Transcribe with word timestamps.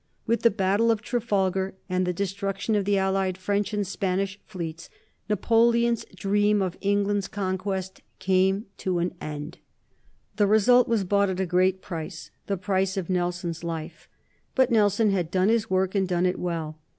With 0.25 0.41
the 0.41 0.49
battle 0.49 0.89
of 0.89 1.03
Trafalgar 1.03 1.75
and 1.87 2.07
the 2.07 2.11
destruction 2.11 2.73
of 2.73 2.85
the 2.85 2.97
allied 2.97 3.37
French 3.37 3.71
and 3.71 3.85
Spanish 3.85 4.39
fleets 4.47 4.89
Napoleon's 5.29 6.05
dream 6.15 6.59
of 6.59 6.75
England's 6.81 7.27
conquest 7.27 8.01
came 8.17 8.65
to 8.79 8.97
an 8.97 9.13
end. 9.21 9.59
The 10.37 10.47
result 10.47 10.87
was 10.87 11.03
bought 11.03 11.29
at 11.29 11.39
a 11.39 11.45
great 11.45 11.83
price, 11.83 12.31
the 12.47 12.57
price 12.57 12.97
of 12.97 13.11
Nelson's 13.11 13.63
life. 13.63 14.09
But 14.55 14.71
Nelson 14.71 15.11
had 15.11 15.29
done 15.29 15.49
his 15.49 15.69
work, 15.69 15.93
and 15.93 16.07
done 16.07 16.25
it 16.25 16.39
well. 16.39 16.79